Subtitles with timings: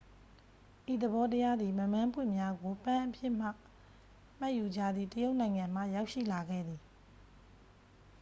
[0.91, 3.47] ဤသဘောတရားသည် မက်မန်းပွင့်များကို ပန်းအဖြစ်မှ
[4.47, 6.81] တ်ယူကြသည့် တရုတ်နိုင်ငံမှ ရောက်ရှိလာခဲ့သည်